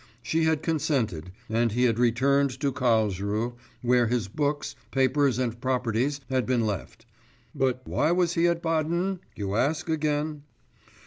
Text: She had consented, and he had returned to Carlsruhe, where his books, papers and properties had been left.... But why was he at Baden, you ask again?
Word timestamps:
She 0.23 0.45
had 0.45 0.63
consented, 0.63 1.31
and 1.47 1.73
he 1.73 1.83
had 1.83 1.99
returned 1.99 2.59
to 2.61 2.71
Carlsruhe, 2.71 3.53
where 3.83 4.07
his 4.07 4.27
books, 4.27 4.75
papers 4.89 5.37
and 5.37 5.61
properties 5.61 6.21
had 6.27 6.47
been 6.47 6.65
left.... 6.65 7.05
But 7.53 7.83
why 7.87 8.11
was 8.11 8.33
he 8.33 8.47
at 8.47 8.63
Baden, 8.63 9.19
you 9.35 9.53
ask 9.55 9.89
again? 9.89 10.41